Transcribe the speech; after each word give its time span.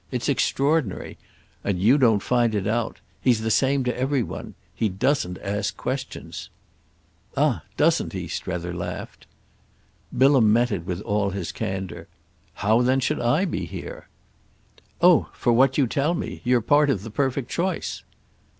It's 0.09 0.27
extraordinary. 0.27 1.19
And 1.63 1.79
you 1.79 1.99
don't 1.99 2.23
find 2.23 2.55
it 2.55 2.65
out. 2.65 2.99
He's 3.21 3.41
the 3.41 3.51
same 3.51 3.83
to 3.83 3.95
every 3.95 4.23
one. 4.23 4.55
He 4.73 4.89
doesn't 4.89 5.37
ask 5.43 5.77
questions.' 5.77 6.49
"Ah 7.37 7.61
doesn't 7.77 8.11
he?" 8.13 8.27
Strether 8.27 8.73
laughed. 8.73 9.27
Bilham 10.11 10.51
met 10.51 10.71
it 10.71 10.87
with 10.87 11.01
all 11.01 11.29
his 11.29 11.51
candour. 11.51 12.07
"How 12.65 12.81
then 12.81 12.99
should 12.99 13.19
I 13.19 13.45
be 13.45 13.65
here? 13.65 14.07
"Oh 15.03 15.29
for 15.33 15.53
what 15.53 15.77
you 15.77 15.85
tell 15.85 16.15
me. 16.15 16.41
You're 16.43 16.61
part 16.61 16.89
of 16.89 17.03
the 17.03 17.11
perfect 17.11 17.51
choice." 17.51 18.01